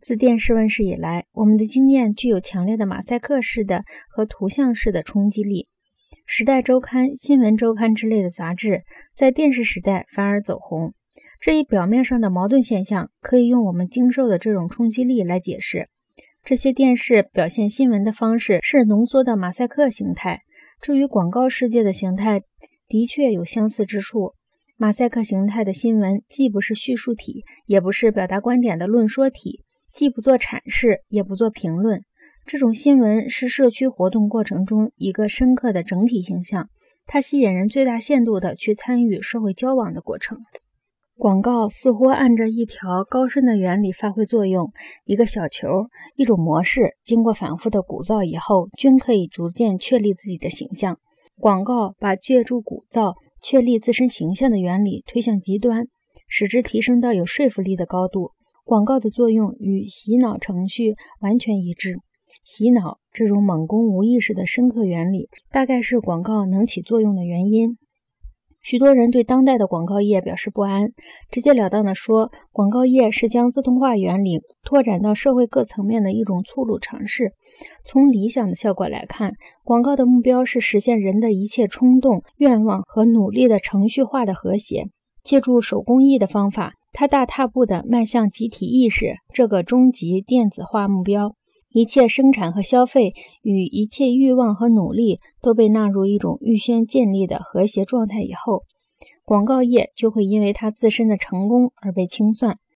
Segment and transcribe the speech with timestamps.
[0.00, 5.68] 自电视问世以来，我们的经验具有强烈的马赛克式的和图像式的冲击力。
[6.24, 8.80] 《时代周刊》《新闻周刊》之类的杂志
[9.14, 10.94] 在电视时代反而走红，
[11.38, 15.84] 这一表面上的矛盾现象可以用我们经受的这种冲击力来解释。
[16.42, 20.40] 这些电视表现新闻的方式是浓缩的马赛克形态，
[20.80, 22.40] 这与广告世界的形态
[22.88, 24.32] 的确有相似之处。
[24.78, 29.60] 马赛克形态的新闻既不是叙述体，也不是表达观点的论说体。
[29.92, 32.04] 既不做阐释，也不做评论，
[32.46, 36.68] 这种新闻是社区活动过程中一个深刻的整体形象，
[37.06, 40.38] 它吸引人最大限度地去参与社会交往的过程。
[41.16, 44.72] 广告似乎按照一条高深的原理发挥作用，
[45.04, 45.84] 一个小球，
[46.16, 50.98] 一种模式，经过反复的鼓噪以后，均可以逐渐确立自己的形象。
[51.38, 55.88] 广告把借助鼓噪确立自身形象的原理推向极端，
[56.26, 58.30] 使之提升到有说服力的高度。
[58.70, 61.96] 广告的作用与洗脑程序完全一致。
[62.44, 67.78] 洗脑这种猛攻无意识的深刻原理，大概是广告能起作用的原因。
[68.62, 70.92] 许多人对当代的广告业表示不安。
[71.32, 77.32] 直截了当地说，广告业是将自动化原理拓展到社会各层面的一种粗鲁尝试。
[77.84, 79.32] 从理想的效果来看，
[79.64, 84.84] 广告的目标是实现人的一切冲动、愿望和努力的程序化的和谐，
[85.24, 86.74] 借助手工艺的方法。
[86.92, 91.34] 他大踏步地迈向集体意识这个终极电子化目标。
[91.72, 98.60] 一切生产和消费与一切欲望和努力都被纳入一种预先建立的和谐状态以后，
[99.24, 102.58] 广告业就会因为它自身的成功而被清算。